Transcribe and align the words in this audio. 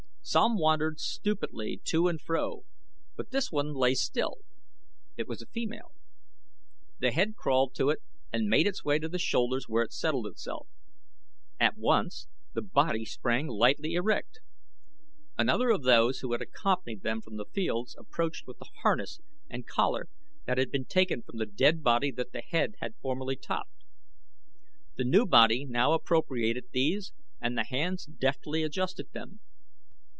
Some 0.23 0.57
wandered 0.59 0.99
stupidly 0.99 1.81
to 1.85 2.07
and 2.07 2.21
fro, 2.21 2.63
but 3.17 3.31
this 3.31 3.51
one 3.51 3.73
lay 3.73 3.95
still. 3.95 4.37
It 5.17 5.27
was 5.27 5.41
a 5.41 5.47
female. 5.47 5.91
The 6.99 7.11
head 7.11 7.35
crawled 7.35 7.73
to 7.75 7.89
it 7.89 7.99
and 8.31 8.47
made 8.47 8.67
its 8.67 8.83
way 8.85 8.97
to 8.99 9.09
the 9.09 9.17
shoulders 9.19 9.67
where 9.67 9.83
it 9.83 9.91
settled 9.91 10.27
itself. 10.27 10.67
At 11.59 11.75
once 11.75 12.27
the 12.53 12.61
body 12.61 13.03
sprang 13.03 13.47
lightly 13.47 13.93
erect. 13.95 14.39
Another 15.39 15.69
of 15.69 15.83
those 15.83 16.19
who 16.19 16.31
had 16.33 16.41
accompanied 16.41 17.01
them 17.01 17.21
from 17.21 17.35
the 17.37 17.45
fields 17.51 17.95
approached 17.99 18.45
with 18.47 18.59
the 18.59 18.69
harness 18.83 19.19
and 19.49 19.67
collar 19.67 20.07
that 20.45 20.59
had 20.59 20.71
been 20.71 20.85
taken 20.85 21.23
from 21.23 21.39
the 21.39 21.45
dead 21.47 21.81
body 21.83 22.11
that 22.11 22.31
the 22.31 22.43
head 22.47 22.75
had 22.79 22.95
formerly 23.01 23.35
topped. 23.35 23.83
The 24.95 25.03
new 25.03 25.25
body 25.25 25.65
now 25.65 25.93
appropriated 25.93 26.65
these 26.71 27.11
and 27.41 27.57
the 27.57 27.65
hands 27.65 28.05
deftly 28.05 28.61
adjusted 28.63 29.11
them. 29.11 29.39